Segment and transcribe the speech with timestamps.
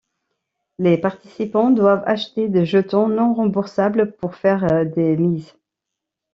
[0.79, 5.53] Les participants doivent acheter des jetons non remboursables pour faire des mises.